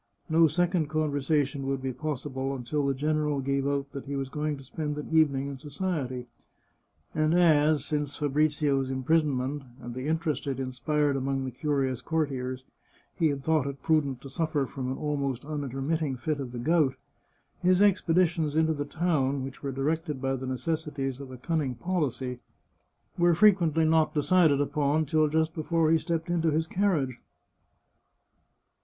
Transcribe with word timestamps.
No 0.31 0.47
second 0.47 0.87
conversation 0.87 1.67
would 1.67 1.79
be 1.79 1.93
possible 1.93 2.55
until 2.55 2.87
the 2.87 2.95
gen 2.95 3.17
eral 3.17 3.43
gave 3.45 3.67
out 3.67 3.91
that 3.91 4.05
he 4.07 4.15
was 4.15 4.29
going 4.29 4.57
to 4.57 4.63
spend 4.63 4.97
an 4.97 5.15
evening 5.15 5.45
in 5.45 5.59
society. 5.59 6.25
And 7.13 7.35
as, 7.35 7.85
since 7.85 8.15
Fabrizio's 8.15 8.89
imprisonment, 8.89 9.61
and 9.79 9.93
the 9.93 10.07
interest 10.07 10.47
it 10.47 10.59
inspired 10.59 11.15
among 11.15 11.45
the 11.45 11.51
curious 11.51 12.01
courtiers, 12.01 12.63
he 13.13 13.27
had 13.27 13.43
thought 13.43 13.67
it 13.67 13.83
prudent 13.83 14.21
to 14.23 14.29
suffer 14.31 14.65
from 14.65 14.87
an 14.91 14.97
almost 14.97 15.45
unintermitting 15.45 16.17
fit 16.17 16.39
of 16.39 16.51
the 16.51 16.57
gout, 16.57 16.95
his 17.59 17.79
expeditions 17.79 18.55
into 18.55 18.73
the 18.73 18.85
town, 18.85 19.43
which 19.43 19.61
were 19.61 19.71
directed 19.71 20.19
by 20.19 20.35
the 20.35 20.47
necessities 20.47 21.19
of 21.21 21.29
a 21.29 21.37
cunning 21.37 21.75
policy, 21.75 22.39
were 23.19 23.35
fre 23.35 23.49
371 23.49 23.53
The 23.53 23.53
Chartreuse 23.53 23.53
of 23.53 23.59
Parma 23.61 23.71
quently 23.71 23.89
not 23.91 24.13
decided 24.15 24.61
upon 24.61 25.05
till 25.05 25.27
just 25.27 25.53
before 25.53 25.91
he 25.91 25.99
stepped 25.99 26.31
into 26.31 26.49
his 26.49 26.65
carriage. 26.65 27.19